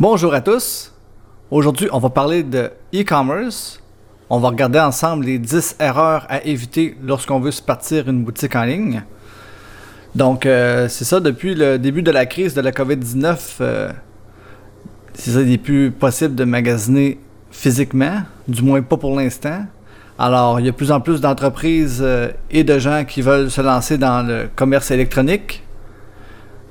[0.00, 0.94] Bonjour à tous.
[1.50, 3.82] Aujourd'hui, on va parler de e-commerce.
[4.30, 8.56] On va regarder ensemble les 10 erreurs à éviter lorsqu'on veut se partir une boutique
[8.56, 9.02] en ligne.
[10.14, 13.92] Donc, euh, c'est ça, depuis le début de la crise de la COVID-19, euh,
[15.12, 17.18] c'est il n'est plus possible de magasiner
[17.50, 19.66] physiquement, du moins pas pour l'instant.
[20.18, 23.50] Alors, il y a de plus en plus d'entreprises euh, et de gens qui veulent
[23.50, 25.62] se lancer dans le commerce électronique.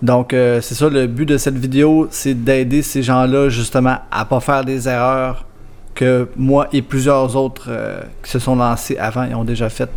[0.01, 4.25] Donc, euh, c'est ça, le but de cette vidéo, c'est d'aider ces gens-là justement à
[4.25, 5.45] pas faire des erreurs
[5.93, 9.91] que moi et plusieurs autres euh, qui se sont lancés avant et ont déjà faites.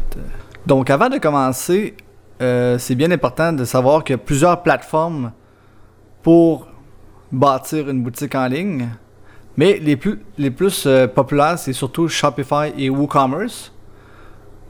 [0.66, 1.94] Donc, avant de commencer,
[2.40, 5.30] euh, c'est bien important de savoir qu'il y a plusieurs plateformes
[6.22, 6.66] pour
[7.30, 8.88] bâtir une boutique en ligne.
[9.56, 13.72] Mais les plus, les plus populaires, c'est surtout Shopify et WooCommerce.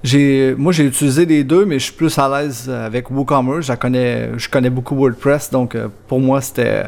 [0.02, 3.66] J'ai, moi, j'ai utilisé les deux, mais je suis plus à l'aise avec WooCommerce.
[3.66, 6.86] Je connais, je connais beaucoup WordPress, donc euh, pour moi, c'était,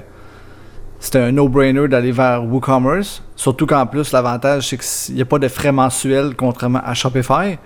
[0.98, 3.22] c'était un no-brainer d'aller vers WooCommerce.
[3.36, 7.56] Surtout qu'en plus, l'avantage, c'est qu'il n'y a pas de frais mensuels, contrairement à Shopify.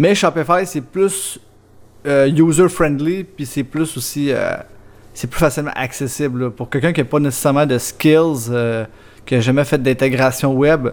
[0.00, 1.38] Mais Shopify, c'est plus
[2.04, 4.56] euh, user-friendly, puis c'est plus aussi, euh,
[5.14, 6.50] c'est plus facilement accessible.
[6.50, 8.50] Pour quelqu'un qui n'a pas nécessairement de skills,
[9.24, 10.88] qui n'a jamais fait d'intégration web,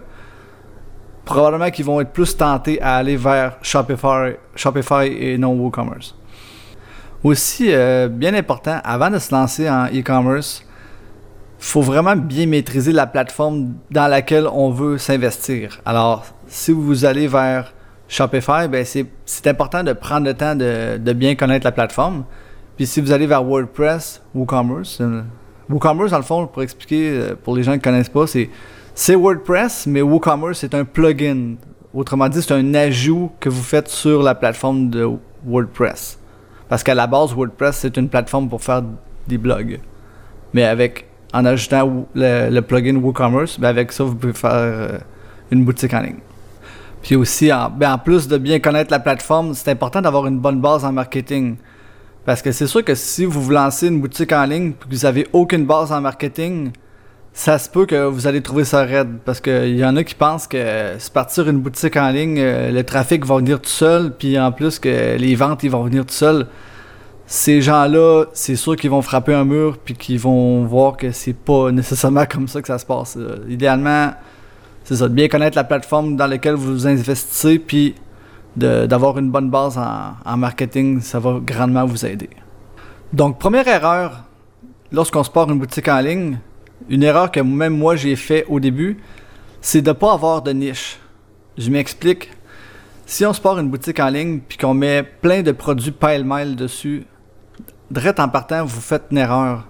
[1.26, 6.14] probablement qu'ils vont être plus tentés à aller vers Shopify, Shopify et non WooCommerce.
[7.22, 10.64] Aussi, euh, bien important, avant de se lancer en e-commerce,
[11.58, 15.80] il faut vraiment bien maîtriser la plateforme dans laquelle on veut s'investir.
[15.84, 17.72] Alors, si vous allez vers
[18.08, 22.24] Shopify, ben c'est important de prendre le temps de, bien connaître la plateforme.
[22.76, 25.22] Puis si vous allez vers WordPress, WooCommerce, euh,
[25.68, 28.48] WooCommerce, dans le fond, pour expliquer, euh, pour les gens qui ne connaissent pas, c'est
[28.98, 31.56] c'est WordPress, mais WooCommerce, c'est un plugin.
[31.92, 35.06] Autrement dit, c'est un ajout que vous faites sur la plateforme de
[35.46, 36.18] WordPress.
[36.66, 38.82] Parce qu'à la base, WordPress, c'est une plateforme pour faire
[39.28, 39.80] des blogs.
[40.54, 44.98] Mais avec, en ajoutant le, plugin WooCommerce, ben avec ça, vous pouvez faire euh,
[45.50, 46.20] une boutique en ligne.
[47.02, 50.38] Puis aussi, en, ben en plus de bien connaître la plateforme, c'est important d'avoir une
[50.38, 51.56] bonne base en marketing.
[52.24, 54.88] Parce que c'est sûr que si vous vous lancez une boutique en ligne et que
[54.90, 56.72] vous n'avez aucune base en marketing,
[57.36, 60.14] ça se peut que vous allez trouver ça raide parce qu'il y en a qui
[60.14, 64.10] pensent que se partir une boutique en ligne, euh, le trafic va venir tout seul,
[64.10, 66.46] puis en plus que les ventes ils vont venir tout seul.
[67.26, 71.34] Ces gens-là, c'est sûr qu'ils vont frapper un mur puis qu'ils vont voir que c'est
[71.34, 73.18] pas nécessairement comme ça que ça se passe.
[73.46, 74.14] Idéalement,
[74.84, 77.96] c'est ça, de bien connaître la plateforme dans laquelle vous investissez puis
[78.56, 82.30] d'avoir une bonne base en, en marketing, ça va grandement vous aider.
[83.12, 84.22] Donc, première erreur,
[84.90, 86.38] lorsqu'on se part une boutique en ligne,
[86.88, 88.98] une erreur que même moi j'ai fait au début,
[89.60, 90.98] c'est de ne pas avoir de niche.
[91.58, 92.30] Je m'explique.
[93.06, 96.56] Si on se part une boutique en ligne puis qu'on met plein de produits pile-mile
[96.56, 97.04] dessus,
[97.90, 99.66] direct en partant, vous faites une erreur.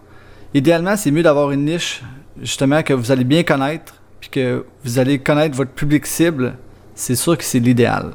[0.54, 2.02] Idéalement, c'est mieux d'avoir une niche,
[2.40, 6.56] justement, que vous allez bien connaître puis que vous allez connaître votre public cible.
[6.94, 8.12] C'est sûr que c'est l'idéal.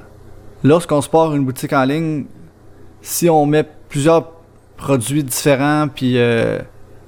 [0.64, 2.26] Lorsqu'on se part une boutique en ligne,
[3.02, 4.32] si on met plusieurs
[4.78, 6.60] produits différents puis euh,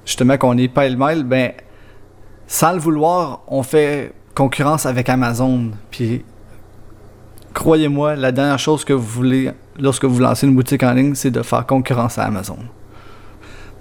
[0.04, 1.52] justement qu'on est pile-mile, ben
[2.46, 5.70] sans le vouloir, on fait concurrence avec Amazon.
[5.90, 6.24] Puis,
[7.52, 11.30] croyez-moi, la dernière chose que vous voulez lorsque vous lancez une boutique en ligne, c'est
[11.30, 12.58] de faire concurrence à Amazon.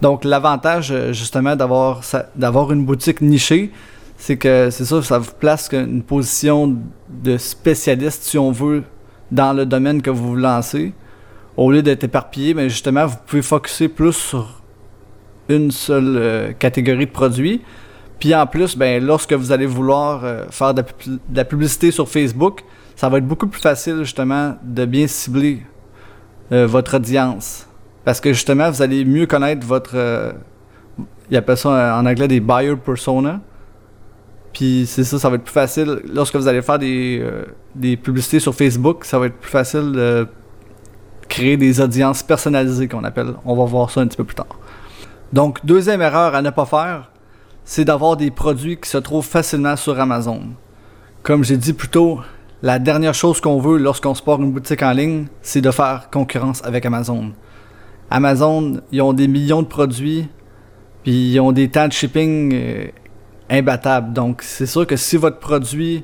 [0.02, 3.72] Donc, l'avantage, euh, justement, d'avoir, une boutique nichée,
[4.18, 6.78] c'est que c'est ça, ça vous place une position
[7.10, 8.84] de spécialiste, si on veut,
[9.32, 10.94] dans le domaine que vous vous lancez.
[11.56, 14.62] Au lieu d'être éparpillé, mais justement, vous pouvez focuser plus sur
[15.50, 17.62] une seule euh, catégorie de produits.
[18.24, 20.82] Puis en plus, ben, lorsque vous allez vouloir euh, faire de
[21.36, 22.64] la, publicité sur Facebook,
[22.96, 25.62] ça va être beaucoup plus facile justement de bien cibler
[26.54, 27.68] euh, votre audience.
[28.06, 29.98] Parce que justement, vous allez mieux connaître votre...
[29.98, 30.32] Euh,
[31.30, 33.42] ils appellent ça en anglais des buyer persona.
[34.54, 36.00] Puis c'est ça, ça va être plus facile.
[36.14, 37.22] Lorsque vous allez faire des,
[37.76, 40.28] des publicités sur Facebook, ça va être plus facile de
[41.28, 43.34] créer des audiences personnalisées qu'on appelle.
[43.44, 44.58] On va voir ça un petit peu plus tard.
[45.34, 47.10] Donc, deuxième erreur à ne pas faire,
[47.66, 50.42] c'est d'avoir des produits qui se trouvent facilement sur Amazon.
[51.22, 52.20] Comme j'ai dit plus tôt,
[52.62, 56.10] la dernière chose qu'on veut lorsqu'on se porte une boutique en ligne, c'est de faire
[56.12, 57.32] concurrence avec Amazon.
[58.10, 60.28] Amazon, ils ont des millions de produits,
[61.04, 62.88] puis ils ont des temps de shipping euh,
[63.50, 64.14] imbattables.
[64.14, 66.04] Donc, c'est sûr que si votre produit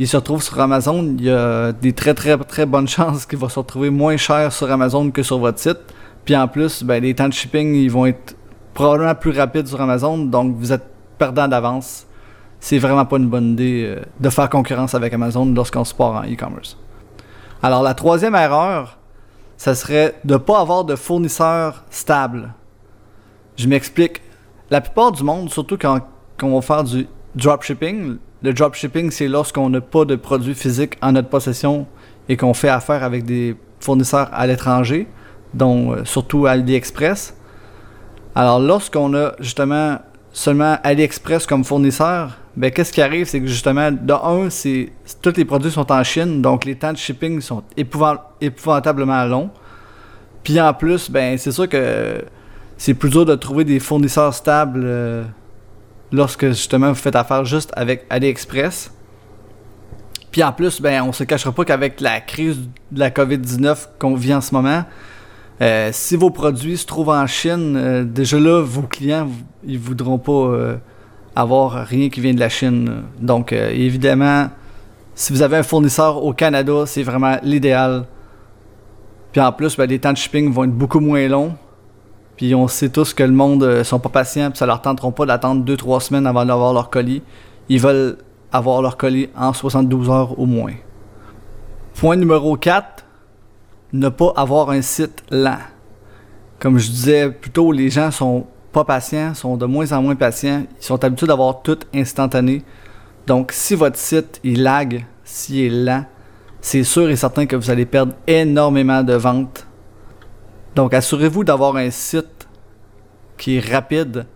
[0.00, 3.38] il se retrouve sur Amazon, il y a des très très très bonnes chances qu'il
[3.38, 5.78] va se retrouver moins cher sur Amazon que sur votre site.
[6.24, 8.34] Puis en plus, ben, les temps de shipping, ils vont être
[8.72, 10.89] probablement plus rapide sur Amazon, donc vous êtes
[11.20, 12.06] perdant d'avance.
[12.60, 16.14] C'est vraiment pas une bonne idée euh, de faire concurrence avec Amazon lorsqu'on se part
[16.14, 16.76] en e-commerce.
[17.62, 18.98] Alors la troisième erreur,
[19.58, 22.54] ça serait de ne pas avoir de fournisseur stable.
[23.56, 24.22] Je m'explique.
[24.70, 26.00] La plupart du monde, surtout quand,
[26.38, 28.16] qu'on va faire du dropshipping.
[28.42, 31.86] Le dropshipping, c'est lorsqu'on n'a pas de produits physiques en notre possession
[32.28, 35.08] et qu'on fait affaire avec des fournisseurs à l'étranger,
[35.52, 37.34] dont euh, surtout AliExpress.
[38.34, 39.98] Alors, lorsqu'on a justement
[40.32, 44.90] seulement AliExpress comme fournisseur, ben, qu'est-ce qui arrive, c'est que justement, de un, c'est
[45.22, 49.50] tous les produits sont en Chine, donc les temps de shipping sont épouvantablement longs.
[50.42, 52.24] Puis en plus, ben, c'est sûr que
[52.76, 55.24] c'est plus dur de trouver des fournisseurs stables euh,
[56.12, 58.92] lorsque justement vous faites affaire juste avec AliExpress.
[60.30, 62.58] Puis en plus, ben, on se cachera pas qu'avec la crise
[62.90, 64.84] de la COVID-19 qu'on vit en ce moment,
[65.62, 69.28] euh, si vos produits se trouvent en Chine, euh, déjà là, vos clients,
[69.62, 70.76] ils voudront pas euh,
[71.36, 73.02] avoir rien qui vient de la Chine.
[73.20, 74.48] Donc, évidemment,
[75.14, 78.06] si vous avez un fournisseur au Canada, c'est vraiment l'idéal.
[79.32, 81.54] Puis en plus, ben, les temps de shipping vont être beaucoup moins longs.
[82.36, 85.26] Puis on sait tous que le monde sont pas patients, puis ça leur tenteront pas
[85.26, 87.22] d'attendre 2-3 semaines avant d'avoir leur colis.
[87.68, 88.16] Ils veulent
[88.50, 90.72] avoir leur colis en 72 heures au moins.
[91.94, 93.04] Point numéro 4,
[93.92, 95.58] ne pas avoir un site lent.
[96.58, 100.14] Comme je disais plus tôt, les gens sont pas patients, sont de moins en moins
[100.14, 102.62] patients, ils sont habitués d'avoir tout instantané.
[103.26, 106.04] Donc si votre site il lag, s'il est lent,
[106.60, 109.66] c'est sûr et certain que vous allez perdre énormément de ventes.
[110.76, 112.48] Donc assurez-vous d'avoir un site
[113.38, 114.26] qui est rapide,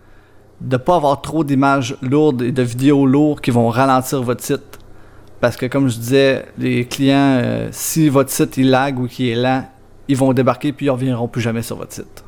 [0.59, 4.43] de ne pas avoir trop d'images lourdes et de vidéos lourdes qui vont ralentir votre
[4.43, 4.79] site.
[5.41, 9.29] Parce que comme je disais, les clients, euh, si votre site il lag ou qui
[9.29, 9.65] est lent,
[10.07, 12.23] ils vont débarquer puis ils ne reviendront plus jamais sur votre site.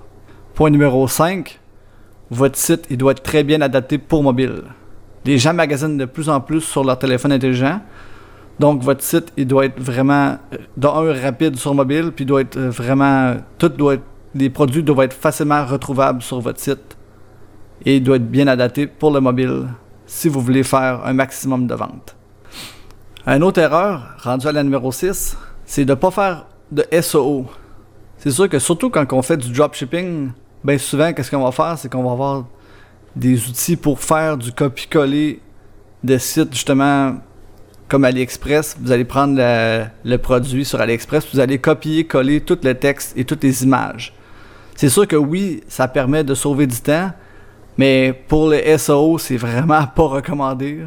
[0.53, 1.59] Point numéro 5,
[2.31, 4.63] votre site il doit être très bien adapté pour mobile.
[5.25, 7.79] Les gens magasinent de plus en plus sur leur téléphone intelligent.
[8.59, 12.57] Donc votre site il doit être vraiment euh, d'un rapide sur mobile puis doit être
[12.57, 14.03] euh, vraiment tout doit être,
[14.35, 16.97] les produits doivent être facilement retrouvables sur votre site
[17.85, 19.67] et il doit être bien adapté pour le mobile
[20.07, 22.16] si vous voulez faire un maximum de ventes.
[23.27, 25.35] Une autre erreur, rendue à la numéro 6,
[25.65, 27.45] c'est de ne pas faire de SEO.
[28.17, 30.29] C'est sûr que surtout quand on fait du dropshipping,
[30.63, 32.45] bien souvent, qu'est-ce qu'on va faire, c'est qu'on va avoir
[33.17, 35.41] des outils pour faire du copie-coller
[36.05, 37.15] de sites justement
[37.89, 38.77] comme AliExpress.
[38.79, 43.43] Vous allez prendre le, produit sur AliExpress, vous allez copier-coller tout le texte et toutes
[43.43, 44.13] les images.
[44.77, 47.11] C'est sûr que oui, ça permet de sauver du temps,
[47.77, 50.85] mais pour le SEO, c'est vraiment pas recommandé.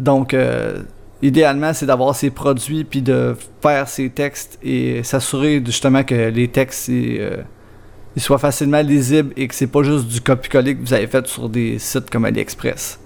[0.00, 0.82] Donc, euh,
[1.26, 6.48] idéalement, c'est d'avoir ces produits puis de faire ces textes et s'assurer justement que les
[6.48, 7.38] textes euh,
[8.16, 11.48] soient facilement lisibles et que c'est pas juste du copy-coller que vous avez fait sur
[11.48, 13.00] des sites comme AliExpress.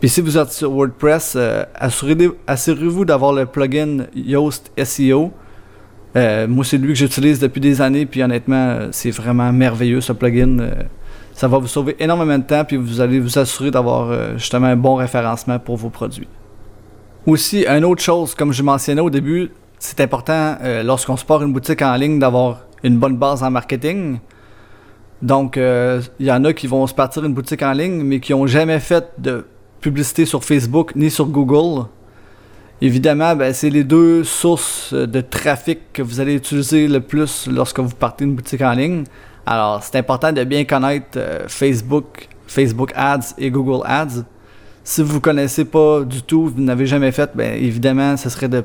[0.00, 5.32] Puis si vous êtes sur WordPress, euh, assurez-vous d'avoir le plugin Yoast SEO.
[6.14, 10.58] moi, c'est lui que j'utilise depuis des années, puis honnêtement, c'est vraiment merveilleux ce plugin
[11.34, 14.68] ça va vous sauver énormément de temps, puis vous allez vous assurer d'avoir euh, justement
[14.68, 16.28] un bon référencement pour vos produits.
[17.26, 21.42] Aussi, une autre chose, comme je mentionnais au début, c'est important euh, lorsqu'on se part
[21.42, 24.18] une boutique en ligne d'avoir une bonne base en marketing.
[25.22, 28.20] Donc, euh, il y en a qui vont se partir une boutique en ligne, mais
[28.20, 29.46] qui n'ont jamais fait de
[29.80, 31.86] publicité sur Facebook ni sur Google.
[32.82, 37.80] Évidemment, ben, c'est les deux sources de trafic que vous allez utiliser le plus lorsque
[37.80, 39.04] vous partez une boutique en ligne.
[39.46, 44.24] Alors, c'est important de bien connaître euh, Facebook, Facebook Ads et Google Ads.
[44.86, 48.50] Si vous ne connaissez pas du tout, vous n'avez jamais fait, bien évidemment, ce serait
[48.50, 48.62] de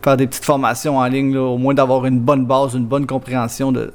[0.00, 3.72] faire des petites formations en ligne, au moins d'avoir une bonne base, une bonne compréhension
[3.72, 3.92] de,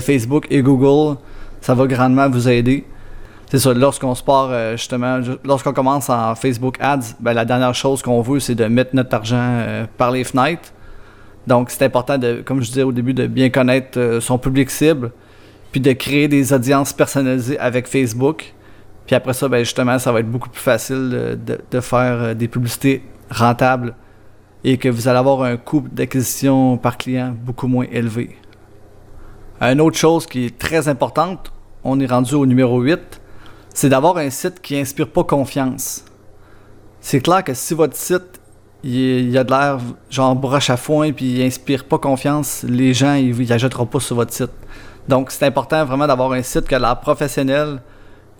[0.00, 1.18] Facebook et Google.
[1.60, 2.84] Ça va grandement vous aider.
[3.50, 7.74] C'est ça, lorsqu'on se part, euh, justement, lorsqu'on commence en Facebook Ads, ben, la dernière
[7.74, 10.72] chose qu'on veut, c'est de mettre notre argent euh, par les fenêtres.
[11.46, 15.10] Donc, c'est important, de, comme je disais au début, de bien connaître son public cible
[15.74, 18.53] puis de créer des audiences personnalisées avec Facebook.
[19.06, 21.38] Puis après ça, ben justement, ça va être beaucoup plus facile
[21.70, 23.94] de, faire euh, des publicités rentables
[24.62, 28.36] et que vous allez avoir un coût d'acquisition par client beaucoup moins élevé.
[29.60, 31.52] Une autre chose qui est très importante,
[31.84, 33.20] on est rendu au numéro 8,
[33.74, 36.04] c'est d'avoir un site qui inspire pas confiance.
[37.00, 38.40] C'est clair que si votre site
[38.82, 39.78] il, a de l'air
[40.10, 44.16] genre broche à foin puis il inspire pas confiance, les gens ils, ils pas sur
[44.16, 44.52] votre site.
[45.08, 47.80] Donc, c'est important vraiment d'avoir un site qui a l'air professionnel,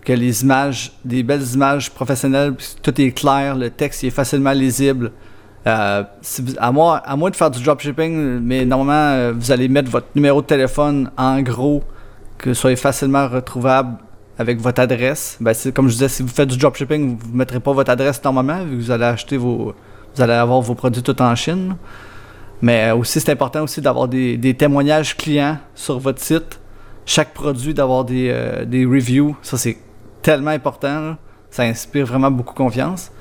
[0.05, 5.11] que les images, des belles images professionnelles, tout est clair, le texte est facilement lisible.
[5.67, 6.03] Euh,
[6.57, 10.05] à, moins, à moins de faire du dropshipping, mais normalement, euh, vous allez mettre votre
[10.13, 11.83] numéro de téléphone en gros,
[12.37, 13.97] que ce soit facilement retrouvable
[14.37, 15.37] avec votre adresse.
[15.41, 18.23] Ben, comme je disais, si vous faites du dropshipping, vous ne mettrez pas votre adresse
[18.23, 19.73] normalement, vu que vous allez acheter vos.
[20.15, 21.75] Vous allez avoir vos produits tout en Chine.
[22.61, 26.59] Mais euh, aussi, c'est important aussi d'avoir des, témoignages clients sur votre site.
[27.07, 28.33] Chaque produit, d'avoir des,
[28.65, 29.35] des reviews.
[29.41, 29.77] Ça, c'est
[30.25, 31.15] tellement important.
[31.51, 33.11] Ça inspire vraiment beaucoup confiance.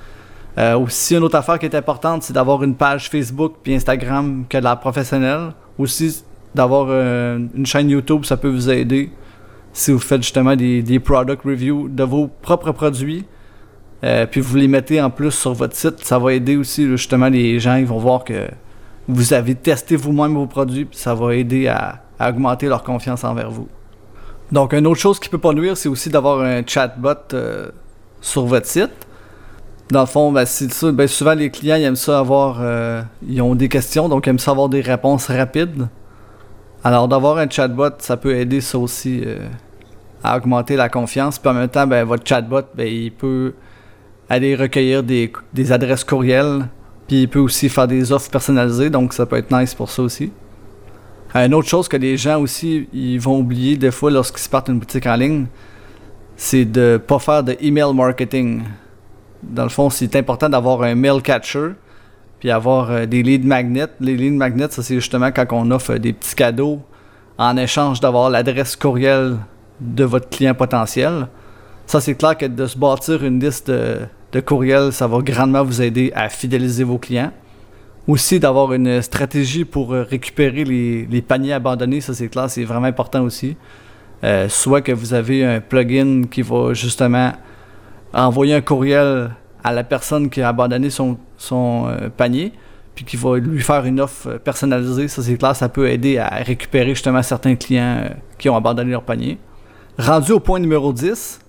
[0.57, 4.45] Euh, aussi, une autre affaire qui est importante, c'est d'avoir une page Facebook puis Instagram
[4.49, 5.53] que de la professionnelle.
[5.79, 9.11] Aussi, d'avoir euh, une chaîne YouTube, ça peut vous aider
[9.75, 13.27] si vous faites justement des, product reviews de vos propres produits.
[14.05, 17.29] Euh, puis vous les mettez en plus sur votre site, ça va aider aussi justement
[17.29, 18.49] les gens, ils vont voir que
[19.09, 23.51] vous avez testé vous-même vos produits, puis ça va aider à, augmenter leur confiance envers
[23.51, 23.69] vous.
[24.53, 27.15] Donc, une autre chose qui peut pas nuire, c'est aussi d'avoir un chatbot
[28.21, 28.91] sur votre site.
[29.91, 30.45] Dans le fond, ben.
[30.93, 32.59] Ben, souvent, les clients, aiment ça avoir.
[32.61, 35.89] Euh, ils ont des questions, donc ils aiment ça avoir des réponses rapides.
[36.83, 39.39] Alors, d'avoir un chatbot, ça peut aider ça aussi euh,
[40.23, 41.39] à augmenter la confiance.
[41.39, 43.55] Puis en même temps, ben, votre chatbot, il peut
[44.29, 46.67] aller recueillir des, des adresses courriels.
[47.07, 50.03] Puis il peut aussi faire des offres personnalisées, donc ça peut être nice pour ça
[50.03, 50.33] aussi.
[51.35, 54.79] Une autre chose que les gens aussi ils vont oublier des fois lorsqu'ils partent une
[54.79, 55.47] boutique en ligne,
[56.37, 58.63] c'est de pas faire de email marketing
[59.51, 61.71] dans le fond, c'est important d'avoir un mail catcher,
[62.41, 63.89] puis avoir euh, des lead magnets.
[64.01, 66.81] Les lead magnets, ça c'est justement quand on offre des petits cadeaux
[67.39, 69.39] en échange d'avoir l'adresse courriel
[69.81, 71.29] de votre client potentiel.
[71.87, 75.83] Ça, c'est clair que de se bâtir une liste de, courriels, ça va grandement vous
[75.83, 77.33] aider à fidéliser vos clients.
[78.07, 82.87] Aussi, d'avoir une stratégie pour euh, récupérer les, paniers abandonnés, ça c'est clair, c'est vraiment
[82.87, 83.57] important aussi.
[84.23, 87.33] Euh, soit que vous avez un plugin qui va justement
[88.13, 89.31] envoyer un courriel
[89.63, 91.17] à la personne qui a abandonné son,
[91.53, 92.53] euh, panier,
[92.95, 95.09] puis qui va lui faire une offre personnalisée.
[95.09, 99.03] Ça, c'est clair, ça peut aider à récupérer justement certains clients qui ont abandonné leur
[99.03, 99.39] panier.
[99.99, 101.41] Rendu au point numéro 10,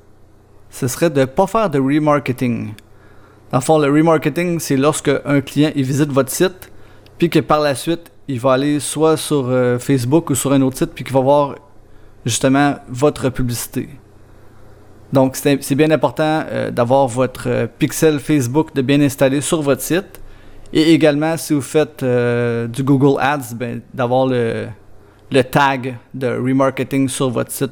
[0.69, 2.73] ce serait de ne pas faire de remarketing.
[3.51, 6.71] Dans le fond, le remarketing, c'est lorsque un client il visite votre site,
[7.17, 10.61] puis que par la suite, il va aller soit sur euh, Facebook ou sur un
[10.61, 11.55] autre site, puis qu'il va voir
[12.25, 13.89] justement votre publicité.
[15.13, 19.81] Donc, c'est bien important euh, d'avoir votre euh, pixel Facebook de bien installé sur votre
[19.81, 20.19] site.
[20.73, 24.67] Et également, si vous faites du Google Ads, ben, d'avoir le,
[25.49, 27.71] tag de remarketing sur votre site.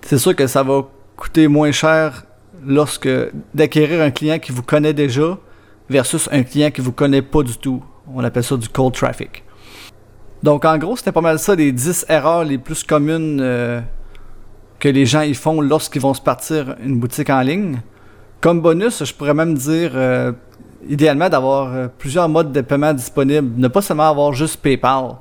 [0.00, 2.24] C'est sûr que ça va coûter moins cher
[2.64, 3.08] lorsque
[3.54, 5.38] d'acquérir un client qui vous connaît déjà
[5.88, 7.82] versus un client qui vous connaît pas du tout.
[8.14, 9.44] On appelle ça du cold traffic.
[10.42, 13.40] Donc en gros, c'était pas mal ça les 10 erreurs les plus communes
[14.78, 17.80] que les gens y font lorsqu'ils vont se partir une boutique en ligne.
[18.40, 20.32] Comme bonus, je pourrais même dire euh,
[20.88, 23.50] idéalement d'avoir euh, plusieurs modes de paiement disponibles.
[23.60, 25.16] Ne pas seulement avoir juste PayPal.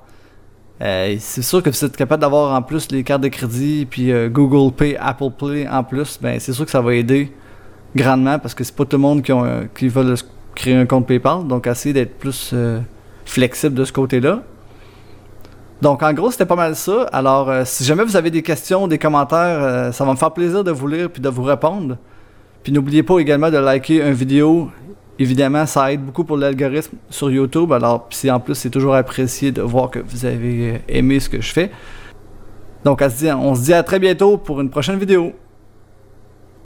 [0.81, 3.87] Euh, c'est sûr que si vous êtes capable d'avoir en plus les cartes de crédit,
[3.89, 7.31] puis Google Pay, Apple Pay en plus, ben c'est sûr que ça va aider
[7.95, 10.15] grandement parce que c'est pas tout le monde qui, ont, qui veut
[10.55, 11.47] créer un compte PayPal.
[11.47, 12.53] Donc, essayez d'être plus
[13.25, 14.43] flexible de ce côté-là.
[15.81, 17.03] Donc, en gros, c'était pas mal ça.
[17.13, 20.31] Alors, euh, si jamais vous avez des questions, des commentaires, euh, ça va me faire
[20.31, 21.97] plaisir de vous lire puis de vous répondre.
[22.63, 24.71] Puis n'oubliez pas également de liker une vidéo.
[25.19, 27.73] Évidemment, ça aide beaucoup pour l'algorithme sur YouTube.
[27.73, 31.41] Alors, puis en plus, c'est toujours apprécié de voir que vous avez aimé ce que
[31.41, 31.71] je fais.
[32.83, 35.33] Donc, on se dit à très bientôt pour une prochaine vidéo.